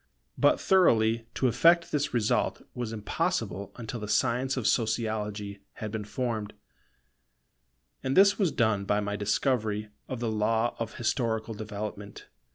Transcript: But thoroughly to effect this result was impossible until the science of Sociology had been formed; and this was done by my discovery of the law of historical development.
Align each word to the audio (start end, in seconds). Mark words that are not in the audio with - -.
But 0.35 0.59
thoroughly 0.59 1.27
to 1.35 1.47
effect 1.47 1.91
this 1.91 2.11
result 2.11 2.63
was 2.73 2.91
impossible 2.91 3.71
until 3.75 3.99
the 3.99 4.07
science 4.07 4.57
of 4.57 4.65
Sociology 4.65 5.59
had 5.73 5.91
been 5.91 6.05
formed; 6.05 6.55
and 8.01 8.17
this 8.17 8.39
was 8.39 8.51
done 8.51 8.83
by 8.83 8.99
my 8.99 9.15
discovery 9.15 9.89
of 10.07 10.19
the 10.19 10.31
law 10.31 10.75
of 10.79 10.95
historical 10.95 11.53
development. 11.53 12.25